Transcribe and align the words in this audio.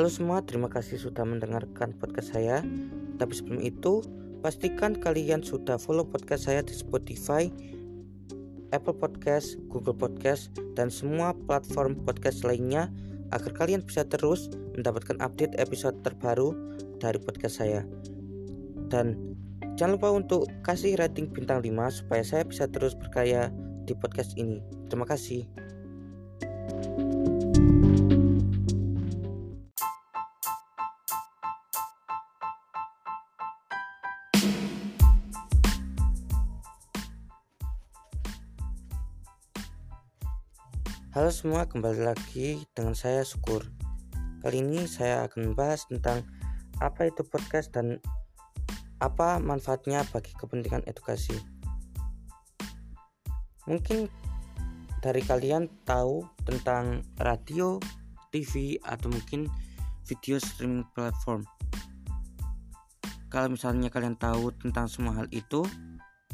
Halo 0.00 0.08
semua, 0.08 0.40
terima 0.40 0.72
kasih 0.72 0.96
sudah 0.96 1.28
mendengarkan 1.28 1.92
podcast 1.92 2.32
saya. 2.32 2.64
Tapi 3.20 3.36
sebelum 3.36 3.60
itu, 3.60 4.00
pastikan 4.40 4.96
kalian 4.96 5.44
sudah 5.44 5.76
follow 5.76 6.08
podcast 6.08 6.48
saya 6.48 6.64
di 6.64 6.72
Spotify, 6.72 7.52
Apple 8.72 8.96
Podcast, 8.96 9.60
Google 9.68 9.92
Podcast, 9.92 10.56
dan 10.72 10.88
semua 10.88 11.36
platform 11.44 12.00
podcast 12.00 12.48
lainnya 12.48 12.88
agar 13.36 13.52
kalian 13.52 13.84
bisa 13.84 14.08
terus 14.08 14.48
mendapatkan 14.72 15.20
update 15.20 15.52
episode 15.60 16.00
terbaru 16.00 16.56
dari 16.96 17.20
podcast 17.20 17.60
saya. 17.60 17.84
Dan 18.88 19.36
jangan 19.76 20.00
lupa 20.00 20.16
untuk 20.16 20.48
kasih 20.64 20.96
rating 20.96 21.28
bintang 21.28 21.60
5 21.60 21.76
supaya 21.92 22.24
saya 22.24 22.48
bisa 22.48 22.64
terus 22.72 22.96
berkarya 22.96 23.52
di 23.84 23.92
podcast 23.92 24.32
ini. 24.40 24.64
Terima 24.88 25.04
kasih. 25.04 25.44
Halo 41.30 41.46
semua, 41.46 41.62
kembali 41.62 42.02
lagi 42.10 42.66
dengan 42.74 42.90
saya 42.90 43.22
Syukur. 43.22 43.62
Kali 44.42 44.66
ini 44.66 44.82
saya 44.90 45.30
akan 45.30 45.54
membahas 45.54 45.86
tentang 45.86 46.26
apa 46.82 47.06
itu 47.06 47.22
podcast 47.22 47.70
dan 47.70 48.02
apa 48.98 49.38
manfaatnya 49.38 50.02
bagi 50.10 50.34
kepentingan 50.34 50.82
edukasi. 50.90 51.38
Mungkin 53.70 54.10
dari 54.98 55.22
kalian 55.22 55.70
tahu 55.86 56.26
tentang 56.42 57.06
radio, 57.22 57.78
TV, 58.34 58.82
atau 58.82 59.14
mungkin 59.14 59.46
video 60.10 60.42
streaming 60.42 60.82
platform. 60.98 61.46
Kalau 63.30 63.54
misalnya 63.54 63.86
kalian 63.86 64.18
tahu 64.18 64.50
tentang 64.58 64.90
semua 64.90 65.14
hal 65.14 65.30
itu, 65.30 65.62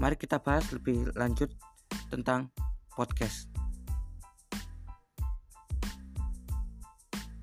mari 0.00 0.16
kita 0.16 0.41
bahas 0.41 0.64
lebih 0.72 1.12
lanjut 1.12 1.53
tentang 2.08 2.48
podcast. 2.97 3.66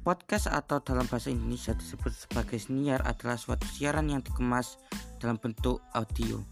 Podcast 0.04 0.52
atau 0.52 0.84
dalam 0.84 1.08
bahasa 1.08 1.32
Indonesia 1.32 1.72
disebut 1.72 2.12
sebagai 2.12 2.60
siniar 2.60 3.00
adalah 3.08 3.40
suatu 3.40 3.64
siaran 3.72 4.12
yang 4.12 4.20
dikemas 4.20 4.76
dalam 5.16 5.40
bentuk 5.40 5.80
audio. 5.96 6.44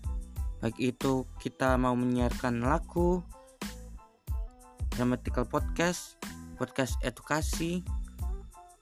Baik 0.63 0.79
itu 0.79 1.27
kita 1.43 1.75
mau 1.75 1.91
menyiarkan 1.91 2.63
lagu, 2.63 3.19
dramatical 4.95 5.43
podcast, 5.43 6.15
podcast 6.55 6.95
edukasi, 7.03 7.83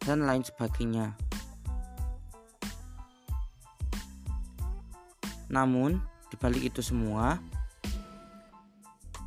dan 0.05 0.29
lain 0.29 0.45
sebagainya. 0.45 1.17
Namun, 5.49 5.97
dibalik 6.29 6.69
itu 6.69 6.85
semua, 6.85 7.41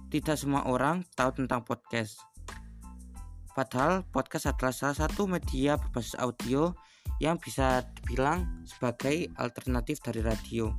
tidak 0.06 0.38
semua 0.38 0.70
orang 0.70 1.02
tahu 1.18 1.34
tentang 1.34 1.66
podcast 1.66 2.22
Padahal 3.52 4.00
podcast 4.08 4.48
adalah 4.48 4.72
salah 4.72 4.96
satu 4.96 5.28
media 5.28 5.76
berbasis 5.76 6.16
audio 6.16 6.72
yang 7.20 7.36
bisa 7.36 7.84
dibilang 8.00 8.64
sebagai 8.64 9.28
alternatif 9.36 10.00
dari 10.00 10.24
radio. 10.24 10.72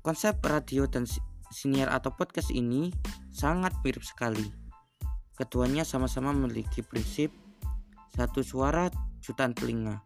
Konsep 0.00 0.40
radio 0.44 0.88
dan 0.88 1.04
siniar 1.52 1.92
atau 1.92 2.08
podcast 2.12 2.48
ini 2.48 2.88
sangat 3.28 3.76
mirip 3.84 4.00
sekali. 4.00 4.48
Keduanya 5.36 5.84
sama-sama 5.84 6.32
memiliki 6.32 6.80
prinsip 6.80 7.28
satu 8.16 8.40
suara 8.40 8.88
jutaan 9.20 9.52
telinga. 9.52 10.00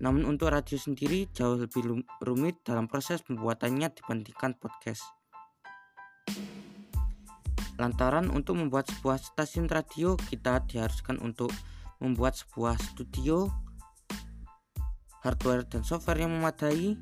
Namun 0.00 0.24
untuk 0.24 0.50
radio 0.50 0.80
sendiri 0.80 1.28
jauh 1.36 1.60
lebih 1.60 2.02
rumit 2.24 2.64
dalam 2.64 2.88
proses 2.88 3.20
pembuatannya 3.22 3.92
dibandingkan 3.92 4.56
podcast. 4.56 5.04
Lantaran 7.80 8.28
untuk 8.28 8.60
membuat 8.60 8.88
sebuah 8.92 9.16
stasiun 9.16 9.68
radio 9.70 10.16
kita 10.16 10.60
diharuskan 10.68 11.16
untuk 11.24 11.48
membuat 12.02 12.36
sebuah 12.36 12.76
studio, 12.76 13.48
hardware 15.22 15.64
dan 15.64 15.86
software 15.86 16.20
yang 16.20 16.34
memadai, 16.34 16.98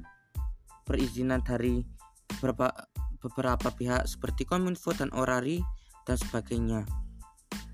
perizinan 0.84 1.40
dari 1.40 1.82
beberapa 2.38 2.70
beberapa 3.20 3.68
pihak 3.72 4.08
seperti 4.08 4.48
Kominfo 4.48 4.96
dan 4.96 5.12
Orari 5.12 5.60
dan 6.08 6.16
sebagainya. 6.16 6.84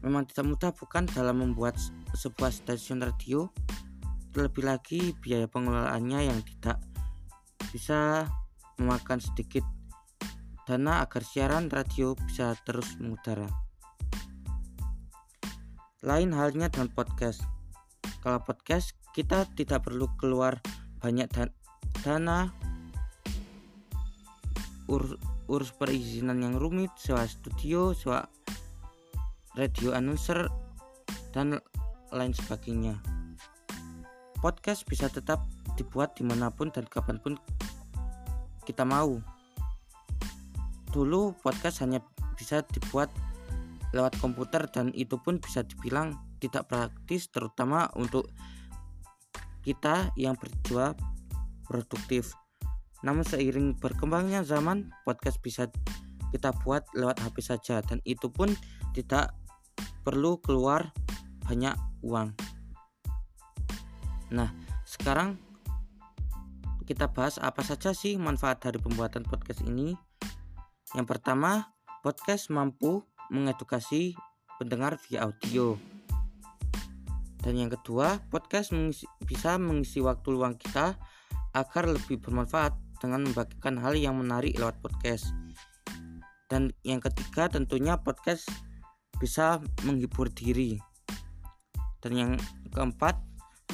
Memang 0.02 0.26
tidak 0.30 0.46
mudah 0.46 0.70
bukan 0.74 1.06
dalam 1.10 1.42
membuat 1.42 1.74
sebuah 2.14 2.50
stasiun 2.54 3.02
radio, 3.02 3.50
terlebih 4.30 4.64
lagi 4.66 5.00
biaya 5.18 5.50
pengelolaannya 5.50 6.20
yang 6.30 6.40
tidak 6.42 6.78
bisa 7.74 8.28
memakan 8.78 9.18
sedikit 9.18 9.64
dana 10.66 11.06
agar 11.06 11.22
siaran 11.22 11.70
radio 11.70 12.18
bisa 12.18 12.58
terus 12.66 12.98
mengudara. 12.98 13.46
Lain 16.02 16.34
halnya 16.34 16.66
dengan 16.66 16.90
podcast. 16.90 17.38
Kalau 18.18 18.42
podcast 18.42 18.98
kita 19.14 19.46
tidak 19.54 19.86
perlu 19.86 20.10
keluar 20.18 20.58
banyak 20.98 21.30
dan 21.30 21.54
dana 22.02 22.50
ur 24.90 25.14
urus 25.46 25.70
perizinan 25.70 26.42
yang 26.42 26.58
rumit, 26.58 26.90
sewa 26.98 27.22
studio, 27.30 27.94
sewa 27.94 28.26
radio 29.54 29.94
announcer 29.94 30.50
dan 31.30 31.62
lain 32.10 32.34
sebagainya. 32.34 32.98
Podcast 34.42 34.82
bisa 34.90 35.06
tetap 35.06 35.46
dibuat 35.78 36.18
di 36.18 36.26
mana 36.26 36.50
pun 36.50 36.74
dan 36.74 36.90
kapan 36.90 37.22
pun 37.22 37.38
kita 38.66 38.82
mau 38.82 39.35
dulu 40.96 41.36
podcast 41.44 41.84
hanya 41.84 42.00
bisa 42.40 42.64
dibuat 42.72 43.12
lewat 43.92 44.16
komputer 44.16 44.64
dan 44.72 44.88
itu 44.96 45.20
pun 45.20 45.36
bisa 45.36 45.60
dibilang 45.60 46.16
tidak 46.40 46.72
praktis 46.72 47.28
terutama 47.28 47.92
untuk 48.00 48.32
kita 49.60 50.08
yang 50.16 50.40
berjuang 50.40 50.96
produktif. 51.68 52.32
Namun 53.04 53.28
seiring 53.28 53.76
berkembangnya 53.76 54.40
zaman, 54.40 54.88
podcast 55.04 55.36
bisa 55.44 55.68
kita 56.32 56.56
buat 56.64 56.88
lewat 56.96 57.20
HP 57.20 57.36
saja 57.44 57.84
dan 57.84 58.00
itu 58.08 58.32
pun 58.32 58.56
tidak 58.96 59.36
perlu 60.00 60.38
keluar 60.40 60.94
banyak 61.44 61.74
uang. 62.06 62.32
Nah, 64.32 64.50
sekarang 64.86 65.38
kita 66.86 67.10
bahas 67.10 67.42
apa 67.42 67.66
saja 67.66 67.90
sih 67.90 68.14
manfaat 68.14 68.62
dari 68.62 68.78
pembuatan 68.78 69.26
podcast 69.26 69.66
ini. 69.66 69.98
Yang 70.94 71.18
pertama, 71.18 71.74
podcast 72.06 72.46
mampu 72.54 73.02
mengedukasi 73.34 74.14
pendengar 74.62 75.02
via 75.02 75.26
audio. 75.26 75.74
Dan 77.42 77.58
yang 77.58 77.74
kedua, 77.74 78.22
podcast 78.30 78.70
mengisi, 78.70 79.10
bisa 79.26 79.58
mengisi 79.58 79.98
waktu 79.98 80.30
luang 80.30 80.54
kita 80.54 80.94
agar 81.58 81.90
lebih 81.90 82.22
bermanfaat 82.22 82.74
dengan 83.02 83.26
membagikan 83.26 83.82
hal 83.82 83.98
yang 83.98 84.14
menarik 84.14 84.54
lewat 84.54 84.78
podcast. 84.78 85.34
Dan 86.46 86.70
yang 86.86 87.02
ketiga, 87.02 87.50
tentunya 87.50 87.98
podcast 87.98 88.46
bisa 89.18 89.58
menghibur 89.82 90.30
diri. 90.30 90.78
Dan 91.98 92.12
yang 92.14 92.32
keempat, 92.70 93.18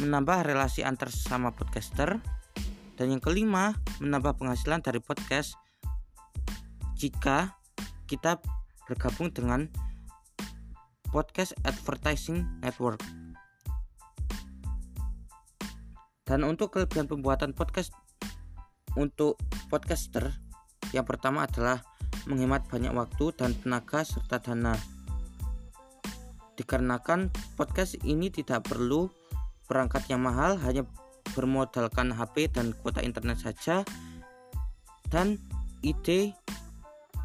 menambah 0.00 0.48
relasi 0.48 0.80
antar 0.80 1.12
sesama 1.12 1.52
podcaster. 1.52 2.16
Dan 2.96 3.06
yang 3.12 3.20
kelima, 3.20 3.76
menambah 4.00 4.40
penghasilan 4.40 4.80
dari 4.80 5.04
podcast 5.04 5.60
jika 7.02 7.58
kita 8.06 8.38
bergabung 8.86 9.34
dengan 9.34 9.66
Podcast 11.10 11.50
Advertising 11.66 12.62
Network. 12.62 13.02
Dan 16.22 16.46
untuk 16.46 16.78
kelebihan 16.78 17.10
pembuatan 17.10 17.58
podcast 17.58 17.90
untuk 18.94 19.34
podcaster 19.66 20.30
yang 20.94 21.02
pertama 21.02 21.50
adalah 21.50 21.82
menghemat 22.30 22.70
banyak 22.70 22.94
waktu 22.94 23.34
dan 23.34 23.50
tenaga 23.58 24.06
serta 24.06 24.38
dana. 24.38 24.78
Dikarenakan 26.54 27.34
podcast 27.58 27.98
ini 28.06 28.30
tidak 28.30 28.70
perlu 28.70 29.10
perangkat 29.66 30.06
yang 30.06 30.22
mahal, 30.22 30.54
hanya 30.62 30.86
bermodalkan 31.34 32.14
HP 32.14 32.54
dan 32.54 32.70
kuota 32.78 33.02
internet 33.02 33.42
saja 33.42 33.82
dan 35.10 35.42
ide 35.82 36.36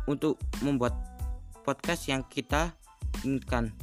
untuk 0.07 0.39
membuat 0.63 0.95
podcast 1.68 2.07
yang 2.07 2.24
kita 2.25 2.71
inginkan. 3.21 3.75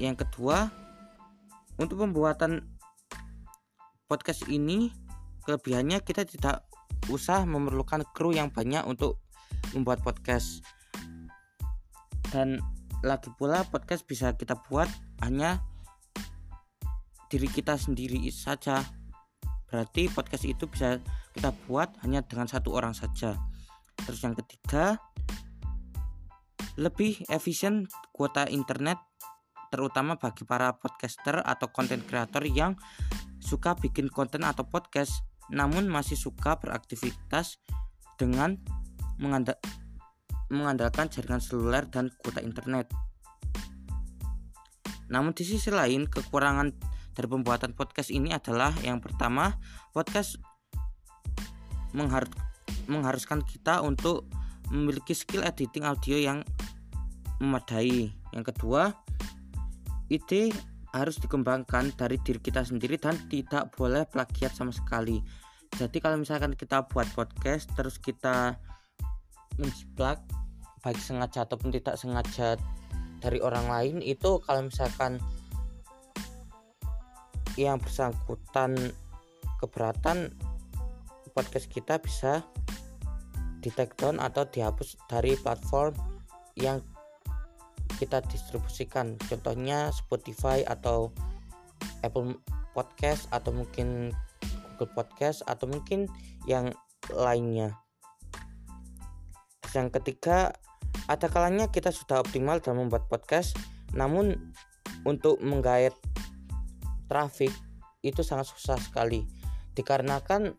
Yang 0.00 0.26
kedua, 0.26 0.72
untuk 1.78 2.02
pembuatan 2.02 2.64
podcast 4.08 4.48
ini 4.48 4.90
kelebihannya 5.44 6.00
kita 6.02 6.26
tidak 6.26 6.64
usah 7.12 7.44
memerlukan 7.44 8.02
kru 8.16 8.34
yang 8.34 8.48
banyak 8.50 8.82
untuk 8.88 9.20
membuat 9.76 10.00
podcast. 10.02 10.64
Dan 12.32 12.58
lagi 13.04 13.28
pula 13.36 13.66
podcast 13.68 14.08
bisa 14.08 14.32
kita 14.32 14.56
buat 14.66 14.88
hanya 15.20 15.60
diri 17.28 17.48
kita 17.48 17.76
sendiri 17.76 18.28
saja 18.32 19.01
berarti 19.72 20.12
podcast 20.12 20.44
itu 20.44 20.68
bisa 20.68 21.00
kita 21.32 21.56
buat 21.64 21.96
hanya 22.04 22.20
dengan 22.20 22.44
satu 22.44 22.76
orang 22.76 22.92
saja 22.92 23.40
terus 23.96 24.20
yang 24.20 24.36
ketiga 24.36 25.00
lebih 26.76 27.24
efisien 27.32 27.88
kuota 28.12 28.44
internet 28.52 29.00
terutama 29.72 30.20
bagi 30.20 30.44
para 30.44 30.76
podcaster 30.76 31.40
atau 31.40 31.72
content 31.72 32.04
creator 32.04 32.44
yang 32.44 32.76
suka 33.40 33.72
bikin 33.80 34.12
konten 34.12 34.44
atau 34.44 34.68
podcast 34.68 35.24
namun 35.48 35.88
masih 35.88 36.20
suka 36.20 36.60
beraktivitas 36.60 37.56
dengan 38.20 38.60
mengandalkan 40.52 41.08
jaringan 41.10 41.42
seluler 41.42 41.88
dan 41.88 42.12
kuota 42.22 42.44
internet. 42.44 42.92
Namun 45.12 45.36
di 45.36 45.44
sisi 45.44 45.68
lain, 45.68 46.08
kekurangan 46.08 46.72
dari 47.12 47.28
pembuatan 47.28 47.76
podcast 47.76 48.08
ini 48.08 48.32
adalah 48.32 48.72
yang 48.80 48.98
pertama, 48.98 49.56
podcast 49.92 50.40
menghar 51.92 52.28
mengharuskan 52.88 53.44
kita 53.44 53.84
untuk 53.84 54.26
memiliki 54.72 55.12
skill 55.12 55.44
editing 55.44 55.84
audio 55.84 56.16
yang 56.16 56.38
memadai. 57.38 58.10
Yang 58.32 58.44
kedua, 58.54 58.96
ide 60.08 60.50
harus 60.92 61.16
dikembangkan 61.20 61.92
dari 61.96 62.20
diri 62.20 62.40
kita 62.40 62.64
sendiri 62.64 63.00
dan 63.00 63.16
tidak 63.28 63.72
boleh 63.76 64.04
plagiat 64.08 64.52
sama 64.52 64.72
sekali. 64.72 65.20
Jadi 65.72 66.04
kalau 66.04 66.20
misalkan 66.20 66.52
kita 66.52 66.84
buat 66.92 67.08
podcast 67.16 67.72
terus 67.72 67.96
kita 67.96 68.60
menjiplak 69.56 70.20
baik 70.84 71.00
sengaja 71.00 71.48
ataupun 71.48 71.72
tidak 71.72 71.96
sengaja 71.96 72.60
dari 73.22 73.38
orang 73.40 73.70
lain 73.70 73.96
itu 74.04 74.42
kalau 74.44 74.68
misalkan 74.68 75.16
yang 77.56 77.76
bersangkutan 77.78 78.74
keberatan 79.60 80.32
podcast 81.32 81.68
kita 81.72 82.00
bisa 82.00 82.44
di 83.62 83.70
take 83.72 83.94
down 83.96 84.18
atau 84.18 84.44
dihapus 84.44 84.98
dari 85.06 85.38
platform 85.38 85.94
yang 86.58 86.82
kita 87.96 88.18
distribusikan. 88.26 89.14
Contohnya 89.30 89.94
Spotify 89.94 90.66
atau 90.66 91.14
Apple 92.02 92.34
Podcast 92.74 93.30
atau 93.30 93.54
mungkin 93.54 94.10
Google 94.74 94.90
Podcast 94.96 95.46
atau 95.46 95.70
mungkin 95.70 96.10
yang 96.50 96.74
lainnya. 97.14 97.78
Yang 99.70 100.02
ketiga 100.02 100.52
ada 101.06 101.30
kalanya 101.30 101.70
kita 101.70 101.94
sudah 101.94 102.20
optimal 102.20 102.58
dalam 102.58 102.86
membuat 102.86 103.06
podcast, 103.06 103.54
namun 103.94 104.52
untuk 105.06 105.38
menggait 105.38 105.94
traffic 107.12 107.52
itu 108.00 108.24
sangat 108.24 108.48
susah 108.48 108.80
sekali. 108.80 109.28
Dikarenakan 109.76 110.56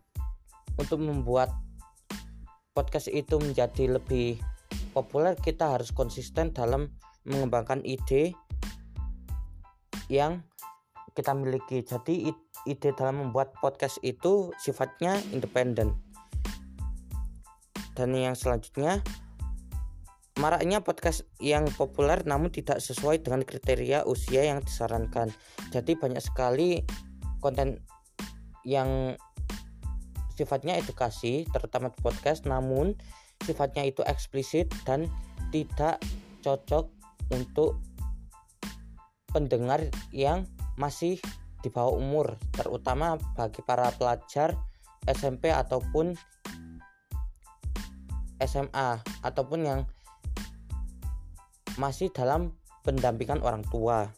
untuk 0.78 1.02
membuat 1.02 1.50
podcast 2.70 3.10
itu 3.10 3.42
menjadi 3.42 3.98
lebih 3.98 4.38
populer 4.94 5.34
kita 5.34 5.74
harus 5.74 5.90
konsisten 5.90 6.54
dalam 6.54 6.94
mengembangkan 7.26 7.82
ide 7.82 8.38
yang 10.06 10.46
kita 11.18 11.34
miliki. 11.34 11.82
Jadi 11.82 12.30
ide 12.70 12.90
dalam 12.94 13.18
membuat 13.18 13.50
podcast 13.58 13.98
itu 14.06 14.54
sifatnya 14.62 15.18
independen. 15.34 15.98
Dan 17.94 18.14
yang 18.14 18.34
selanjutnya 18.34 19.02
Maraknya 20.34 20.82
podcast 20.82 21.22
yang 21.38 21.70
populer 21.78 22.26
namun 22.26 22.50
tidak 22.50 22.82
sesuai 22.82 23.22
dengan 23.22 23.46
kriteria 23.46 24.02
usia 24.02 24.50
yang 24.50 24.58
disarankan. 24.58 25.30
Jadi 25.70 25.94
banyak 25.94 26.18
sekali 26.18 26.82
konten 27.38 27.78
yang 28.66 29.14
sifatnya 30.34 30.74
edukasi, 30.74 31.46
terutama 31.54 31.94
di 31.94 31.98
podcast, 32.02 32.42
namun 32.50 32.98
sifatnya 33.46 33.86
itu 33.86 34.02
eksplisit 34.02 34.74
dan 34.82 35.06
tidak 35.54 36.02
cocok 36.42 36.90
untuk 37.30 37.78
pendengar 39.30 39.86
yang 40.10 40.50
masih 40.74 41.22
di 41.62 41.70
bawah 41.70 41.94
umur, 41.94 42.34
terutama 42.52 43.14
bagi 43.38 43.62
para 43.62 43.94
pelajar 43.94 44.58
SMP 45.06 45.54
ataupun 45.54 46.18
SMA 48.42 49.00
ataupun 49.22 49.60
yang 49.62 49.80
masih 51.80 52.10
dalam 52.12 52.54
pendampingan 52.84 53.40
orang 53.40 53.64
tua. 53.68 54.10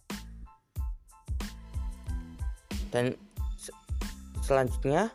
Dan 2.91 3.15
selanjutnya 4.43 5.11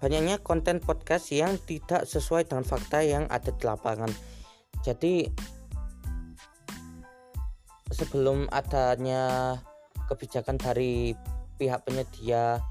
banyaknya 0.00 0.40
konten 0.40 0.80
podcast 0.80 1.28
yang 1.30 1.60
tidak 1.68 2.08
sesuai 2.08 2.48
dengan 2.48 2.64
fakta 2.64 3.04
yang 3.04 3.28
ada 3.28 3.52
di 3.52 3.62
lapangan. 3.64 4.10
Jadi 4.80 5.28
sebelum 7.92 8.48
adanya 8.48 9.54
kebijakan 10.08 10.56
dari 10.56 11.12
pihak 11.60 11.84
penyedia 11.84 12.64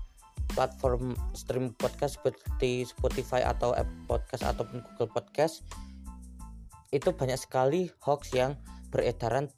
platform 0.58 1.14
stream 1.38 1.78
podcast 1.78 2.18
seperti 2.18 2.90
Spotify 2.90 3.46
atau 3.46 3.78
Apple 3.78 4.10
Podcast 4.10 4.44
ataupun 4.50 4.82
Google 4.82 5.14
Podcast 5.14 5.62
itu 6.90 7.14
banyak 7.14 7.38
sekali 7.38 7.90
hoax 8.02 8.34
yang 8.34 8.58
beredaran 8.90 9.50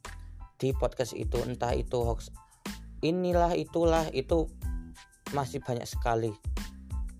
di 0.60 0.75
podcast 0.75 1.16
itu. 1.16 1.39
Entah 1.44 1.72
itu 1.75 2.04
hoax 2.04 2.30
inilah 3.01 3.57
itulah 3.57 4.06
itu 4.13 4.48
masih 5.33 5.63
banyak 5.63 5.88
sekali. 5.88 6.31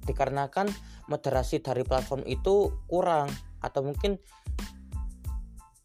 Dikarenakan 0.06 0.70
moderasi 1.08 1.64
dari 1.64 1.82
platform 1.82 2.28
itu 2.28 2.70
kurang 2.86 3.32
atau 3.62 3.82
mungkin 3.86 4.18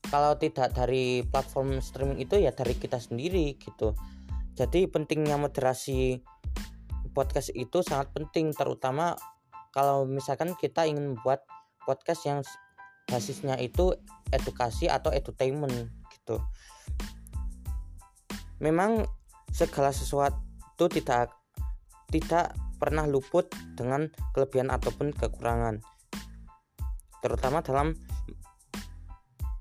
kalau 0.07 0.39
tidak 0.39 0.71
dari 0.73 1.27
platform 1.27 1.83
streaming 1.83 2.23
itu 2.23 2.39
ya 2.39 2.55
dari 2.55 2.79
kita 2.79 2.99
sendiri 2.99 3.59
gitu. 3.59 3.95
Jadi 4.57 4.89
pentingnya 4.89 5.37
moderasi 5.37 6.23
podcast 7.13 7.53
itu 7.53 7.81
sangat 7.85 8.13
penting 8.13 8.53
terutama 8.53 9.17
kalau 9.73 10.09
misalkan 10.09 10.57
kita 10.57 10.89
ingin 10.89 11.17
membuat 11.17 11.45
podcast 11.85 12.25
yang 12.25 12.41
basisnya 13.07 13.55
itu 13.63 13.95
edukasi 14.35 14.91
atau 14.91 15.15
edutainment 15.15 15.91
gitu. 16.11 16.43
Memang 18.59 19.07
segala 19.55 19.95
sesuatu 19.95 20.91
tidak 20.91 21.31
tidak 22.11 22.53
pernah 22.77 23.09
luput 23.09 23.49
dengan 23.79 24.11
kelebihan 24.37 24.69
ataupun 24.69 25.15
kekurangan. 25.15 25.81
Terutama 27.25 27.65
dalam 27.65 27.97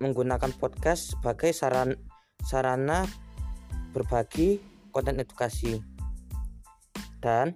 menggunakan 0.03 0.51
podcast 0.59 1.15
sebagai 1.15 1.55
saran 1.55 1.95
sarana 2.43 3.07
berbagi 3.95 4.59
konten 4.91 5.23
edukasi. 5.23 5.79
Dan 7.23 7.55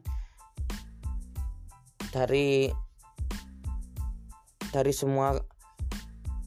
dari 2.10 2.72
dari 4.72 4.94
semua 4.96 5.36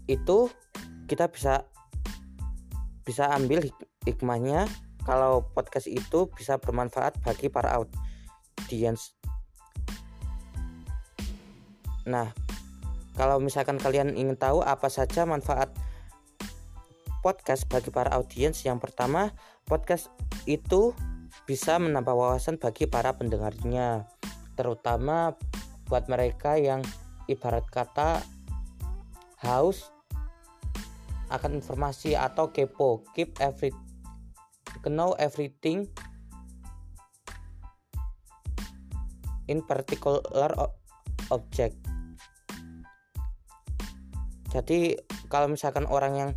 itu 0.07 0.51
kita 1.07 1.29
bisa 1.31 1.67
bisa 3.03 3.31
ambil 3.35 3.63
hik 3.63 3.77
hikmahnya 4.07 4.67
kalau 5.03 5.43
podcast 5.51 5.91
itu 5.91 6.31
bisa 6.31 6.59
bermanfaat 6.59 7.19
bagi 7.27 7.51
para 7.51 7.75
audiens. 7.75 9.15
Nah, 12.07 12.31
kalau 13.15 13.39
misalkan 13.43 13.79
kalian 13.79 14.15
ingin 14.15 14.39
tahu 14.39 14.63
apa 14.63 14.87
saja 14.91 15.27
manfaat 15.27 15.71
podcast 17.23 17.67
bagi 17.71 17.95
para 17.95 18.15
audiens, 18.19 18.59
yang 18.67 18.83
pertama, 18.83 19.31
podcast 19.67 20.11
itu 20.47 20.95
bisa 21.47 21.79
menambah 21.79 22.15
wawasan 22.15 22.59
bagi 22.59 22.91
para 22.91 23.15
pendengarnya, 23.15 24.11
terutama 24.59 25.39
buat 25.87 26.11
mereka 26.11 26.59
yang 26.59 26.83
ibarat 27.31 27.67
kata 27.71 28.23
haus 29.43 29.91
akan 31.33 31.59
informasi 31.59 32.15
atau 32.15 32.53
kepo. 32.55 33.03
Keep 33.17 33.41
every 33.43 33.75
know 34.87 35.15
everything 35.19 35.89
in 39.51 39.63
particular 39.65 40.51
object. 41.31 41.77
Jadi 44.53 44.95
kalau 45.33 45.49
misalkan 45.49 45.89
orang 45.89 46.13
yang 46.15 46.31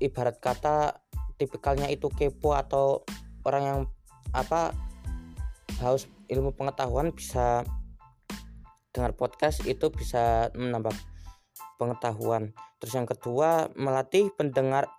ibarat 0.00 0.40
kata 0.40 0.96
tipikalnya 1.36 1.92
itu 1.92 2.08
kepo 2.08 2.56
atau 2.56 3.04
orang 3.44 3.62
yang 3.62 3.80
apa 4.32 4.72
haus 5.84 6.08
ilmu 6.28 6.56
pengetahuan 6.56 7.12
bisa 7.12 7.62
dengar 8.92 9.14
podcast 9.14 9.62
itu 9.68 9.92
bisa 9.92 10.50
menambah 10.56 10.90
pengetahuan. 11.78 12.52
Terus 12.82 12.92
yang 12.98 13.06
kedua 13.08 13.70
melatih 13.78 14.28
pendengar 14.34 14.90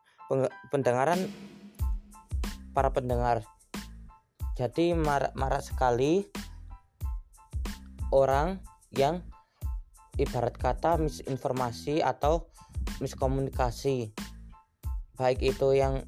pendengaran 0.74 1.30
para 2.74 2.90
pendengar. 2.96 3.44
Jadi 4.56 4.96
marak-marak 4.96 5.64
sekali 5.64 6.28
orang 8.10 8.58
yang 8.96 9.22
ibarat 10.20 10.58
kata 10.58 11.00
misinformasi 11.00 12.04
atau 12.04 12.50
miskomunikasi 13.00 14.12
baik 15.16 15.40
itu 15.44 15.76
yang 15.76 16.04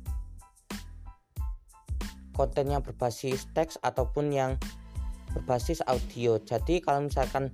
kontennya 2.36 2.80
berbasis 2.80 3.48
teks 3.52 3.76
ataupun 3.84 4.32
yang 4.32 4.52
berbasis 5.36 5.80
audio 5.88 6.40
jadi 6.44 6.84
kalau 6.84 7.08
misalkan 7.08 7.52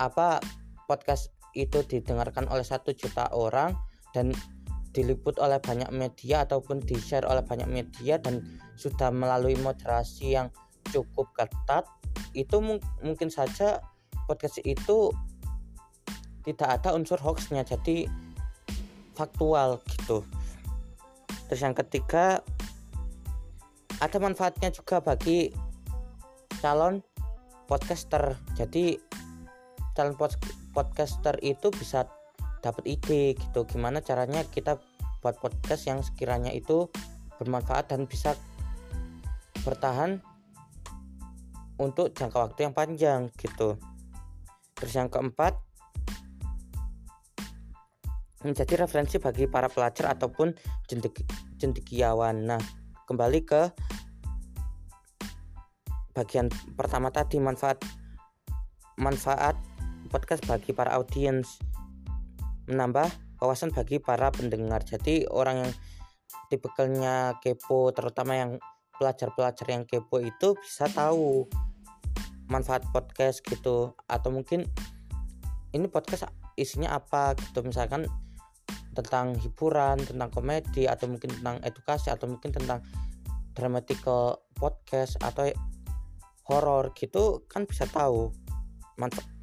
apa 0.00 0.40
podcast 0.88 1.32
itu 1.54 1.82
didengarkan 1.86 2.46
oleh 2.50 2.64
satu 2.64 2.94
juta 2.94 3.30
orang 3.34 3.74
dan 4.14 4.34
diliput 4.90 5.38
oleh 5.38 5.62
banyak 5.62 5.86
media 5.94 6.42
ataupun 6.42 6.82
di 6.82 6.98
share 6.98 7.26
oleh 7.26 7.46
banyak 7.46 7.70
media 7.70 8.18
dan 8.18 8.42
sudah 8.74 9.14
melalui 9.14 9.54
moderasi 9.62 10.34
yang 10.34 10.50
cukup 10.90 11.30
ketat 11.38 11.86
itu 12.34 12.58
mung 12.58 12.82
mungkin 12.98 13.30
saja 13.30 13.78
podcast 14.26 14.58
itu 14.66 15.14
tidak 16.42 16.82
ada 16.82 16.96
unsur 16.96 17.20
hoaxnya 17.22 17.62
jadi 17.62 18.10
faktual 19.14 19.78
gitu. 19.86 20.26
Terus 21.46 21.60
yang 21.60 21.76
ketiga 21.76 22.40
ada 24.00 24.16
manfaatnya 24.16 24.72
juga 24.72 25.04
bagi 25.04 25.52
calon 26.64 27.04
podcaster. 27.68 28.38
Jadi 28.56 28.96
calon 29.92 30.16
podcaster 30.72 31.36
itu 31.42 31.70
bisa 31.74 32.06
dapat 32.60 32.84
ide 32.98 33.34
gitu. 33.36 33.66
Gimana 33.66 34.04
caranya 34.04 34.44
kita 34.46 34.78
buat 35.20 35.36
podcast 35.40 35.88
yang 35.88 36.00
sekiranya 36.00 36.52
itu 36.52 36.88
bermanfaat 37.40 37.92
dan 37.92 38.04
bisa 38.08 38.36
bertahan 39.64 40.20
untuk 41.80 42.12
jangka 42.12 42.36
waktu 42.36 42.68
yang 42.68 42.74
panjang 42.76 43.20
gitu. 43.40 43.80
Terus 44.76 44.92
yang 44.96 45.08
keempat 45.12 45.56
menjadi 48.40 48.88
referensi 48.88 49.20
bagi 49.20 49.44
para 49.44 49.68
pelajar 49.68 50.16
ataupun 50.16 50.56
cendekiawan 51.60 52.48
nah 52.48 52.62
kembali 53.04 53.40
ke 53.44 53.68
bagian 56.16 56.48
pertama 56.72 57.12
tadi 57.12 57.36
manfaat 57.36 57.84
manfaat 58.96 59.56
podcast 60.10 60.42
bagi 60.44 60.74
para 60.74 60.98
audiens. 60.98 61.62
Menambah 62.66 63.06
wawasan 63.38 63.70
bagi 63.70 64.02
para 64.02 64.28
pendengar. 64.34 64.82
Jadi 64.82 65.24
orang 65.30 65.64
yang 65.64 65.72
tipikalnya 66.50 67.38
kepo, 67.38 67.94
terutama 67.94 68.34
yang 68.34 68.50
pelajar-pelajar 68.98 69.66
yang 69.70 69.86
kepo 69.86 70.18
itu 70.18 70.58
bisa 70.58 70.90
tahu 70.90 71.46
manfaat 72.50 72.82
podcast 72.90 73.40
gitu. 73.46 73.94
Atau 74.10 74.34
mungkin 74.34 74.66
ini 75.70 75.86
podcast 75.86 76.26
isinya 76.58 76.98
apa 76.98 77.38
gitu. 77.38 77.62
Misalkan 77.62 78.10
tentang 78.92 79.38
hiburan, 79.38 80.02
tentang 80.02 80.28
komedi 80.34 80.90
atau 80.90 81.06
mungkin 81.06 81.30
tentang 81.38 81.62
edukasi 81.62 82.10
atau 82.10 82.26
mungkin 82.26 82.50
tentang 82.50 82.82
dramatical 83.54 84.42
podcast 84.58 85.16
atau 85.22 85.46
horor 86.50 86.90
gitu 86.98 87.46
kan 87.46 87.62
bisa 87.62 87.86
tahu 87.86 88.34
manfaat 88.98 89.39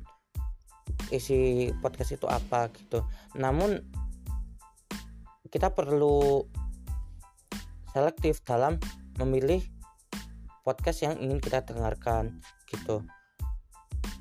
isi 1.14 1.72
podcast 1.80 2.16
itu 2.16 2.28
apa 2.28 2.72
gitu. 2.76 3.04
Namun 3.40 3.80
kita 5.48 5.72
perlu 5.72 6.44
selektif 7.96 8.44
dalam 8.44 8.78
memilih 9.18 9.64
podcast 10.68 11.08
yang 11.08 11.16
ingin 11.18 11.40
kita 11.40 11.64
dengarkan 11.64 12.44
gitu. 12.68 13.02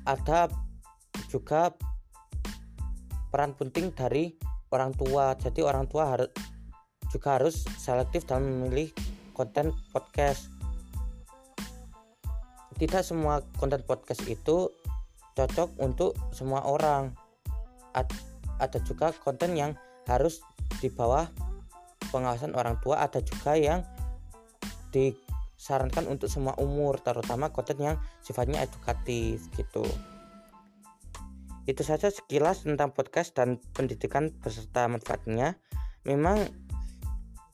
Ada 0.07 0.47
juga 1.27 1.75
peran 3.27 3.51
penting 3.53 3.91
dari 3.91 4.31
orang 4.71 4.95
tua. 4.95 5.35
Jadi 5.35 5.59
orang 5.59 5.85
tua 5.91 6.15
harus 6.15 6.31
juga 7.11 7.39
harus 7.39 7.67
selektif 7.79 8.23
dalam 8.27 8.47
memilih 8.47 8.91
konten 9.35 9.75
podcast. 9.91 10.47
Tidak 12.77 13.01
semua 13.01 13.41
konten 13.57 13.81
podcast 13.83 14.21
itu 14.29 14.69
cocok 15.37 15.77
untuk 15.77 16.17
semua 16.33 16.65
orang. 16.65 17.13
Ad, 17.93 18.09
ada 18.57 18.81
juga 18.81 19.13
konten 19.13 19.53
yang 19.53 19.77
harus 20.09 20.41
di 20.81 20.89
bawah 20.89 21.29
pengawasan 22.09 22.57
orang 22.57 22.81
tua 22.81 23.03
ada 23.03 23.21
juga 23.21 23.53
yang 23.53 23.83
disarankan 24.89 26.07
untuk 26.09 26.31
semua 26.31 26.55
umur 26.57 26.97
terutama 27.03 27.53
konten 27.53 27.77
yang 27.77 27.95
sifatnya 28.25 28.65
edukatif 28.65 29.45
gitu. 29.53 29.85
Itu 31.67 31.83
saja 31.83 32.07
sekilas 32.07 32.63
tentang 32.63 32.95
podcast 32.95 33.35
dan 33.35 33.59
pendidikan 33.75 34.31
beserta 34.39 34.87
manfaatnya. 34.87 35.59
Memang 36.07 36.39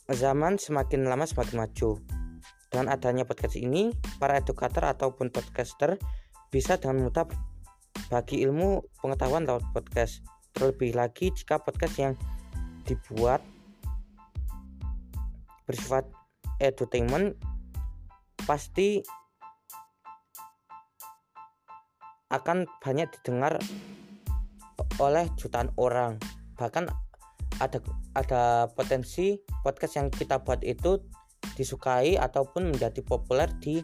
zaman 0.06 0.62
semakin 0.62 1.10
lama 1.10 1.26
semakin 1.26 1.66
maju. 1.66 1.98
Dengan 2.70 2.94
adanya 2.94 3.26
podcast 3.26 3.58
ini 3.58 3.94
para 4.18 4.38
edukator 4.38 4.86
ataupun 4.86 5.30
podcaster 5.34 5.98
bisa 6.54 6.78
dengan 6.78 7.06
mudah 7.06 7.26
bagi 8.14 8.46
ilmu 8.46 9.02
pengetahuan 9.02 9.50
lewat 9.50 9.66
podcast. 9.74 10.22
Terlebih 10.54 10.94
lagi 10.94 11.34
jika 11.34 11.58
podcast 11.58 11.98
yang 11.98 12.14
dibuat 12.86 13.42
bersifat 15.66 16.06
edutainment 16.62 17.34
pasti 18.46 19.02
akan 22.30 22.70
banyak 22.86 23.10
didengar 23.18 23.58
oleh 25.02 25.26
jutaan 25.34 25.74
orang. 25.82 26.22
Bahkan 26.54 26.86
ada 27.58 27.82
ada 28.14 28.70
potensi 28.78 29.42
podcast 29.66 29.98
yang 29.98 30.14
kita 30.14 30.38
buat 30.46 30.62
itu 30.62 31.02
disukai 31.58 32.14
ataupun 32.22 32.78
menjadi 32.78 33.02
populer 33.02 33.50
di 33.58 33.82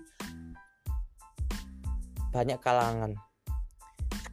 banyak 2.30 2.62
kalangan. 2.62 3.29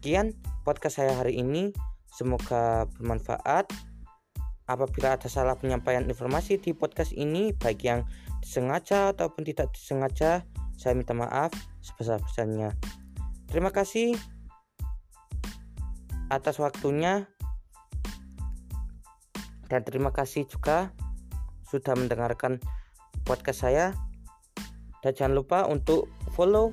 Sekian 0.06 0.38
podcast 0.62 1.02
saya 1.02 1.18
hari 1.18 1.34
ini. 1.34 1.74
Semoga 2.06 2.86
bermanfaat. 2.94 3.66
Apabila 4.70 5.18
ada 5.18 5.26
salah 5.26 5.58
penyampaian 5.58 6.06
informasi 6.06 6.62
di 6.62 6.70
podcast 6.78 7.10
ini, 7.10 7.50
baik 7.50 7.82
yang 7.82 8.06
disengaja 8.38 9.10
ataupun 9.10 9.42
tidak 9.42 9.74
disengaja, 9.74 10.46
saya 10.78 10.94
minta 10.94 11.10
maaf 11.10 11.50
sebesar-besarnya. 11.82 12.78
Terima 13.50 13.74
kasih 13.74 14.14
atas 16.30 16.62
waktunya 16.62 17.26
dan 19.66 19.82
terima 19.82 20.14
kasih 20.14 20.46
juga 20.46 20.94
sudah 21.66 21.98
mendengarkan 21.98 22.62
podcast 23.26 23.66
saya 23.66 23.90
dan 25.02 25.18
jangan 25.18 25.42
lupa 25.42 25.66
untuk 25.66 26.06
follow 26.30 26.70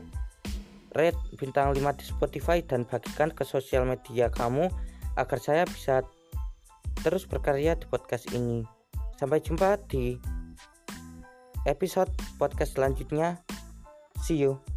rate 0.94 1.20
bintang 1.38 1.74
5 1.74 2.00
di 2.00 2.06
Spotify 2.06 2.62
dan 2.64 2.86
bagikan 2.86 3.30
ke 3.34 3.46
sosial 3.46 3.86
media 3.86 4.30
kamu 4.30 4.70
agar 5.18 5.40
saya 5.42 5.64
bisa 5.70 6.02
terus 7.02 7.26
berkarya 7.30 7.78
di 7.78 7.86
podcast 7.90 8.30
ini. 8.34 8.66
Sampai 9.18 9.42
jumpa 9.42 9.78
di 9.90 10.18
episode 11.70 12.10
podcast 12.42 12.76
selanjutnya. 12.78 13.40
See 14.24 14.40
you. 14.40 14.73